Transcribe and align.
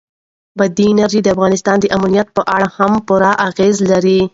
بادي 0.57 0.85
انرژي 0.91 1.19
د 1.23 1.27
افغانستان 1.35 1.77
د 1.81 1.85
امنیت 1.97 2.27
په 2.35 2.41
اړه 2.55 2.67
هم 2.77 2.93
پوره 3.07 3.31
اغېز 3.47 3.77
لري. 3.91 4.21